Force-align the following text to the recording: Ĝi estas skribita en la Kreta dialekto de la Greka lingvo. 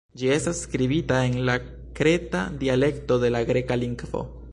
Ĝi 0.19 0.29
estas 0.35 0.61
skribita 0.67 1.19
en 1.25 1.35
la 1.49 1.57
Kreta 1.99 2.41
dialekto 2.63 3.19
de 3.25 3.31
la 3.37 3.43
Greka 3.51 3.79
lingvo. 3.83 4.25